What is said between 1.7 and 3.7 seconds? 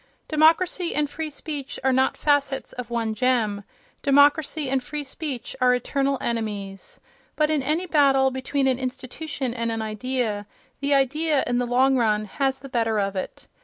are not facets of one gem;